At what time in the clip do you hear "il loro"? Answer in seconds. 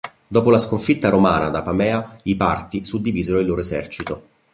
3.39-3.61